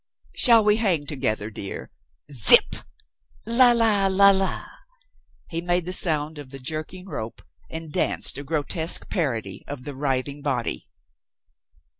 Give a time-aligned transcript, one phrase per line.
[0.33, 1.91] Shall we hang to gether, dear?
[2.31, 2.73] Zip!
[3.45, 4.67] La, la, la, la!"
[5.47, 9.93] He made the sound of the jerking rope and danced a grotesque parody of the
[9.93, 10.89] writhing body.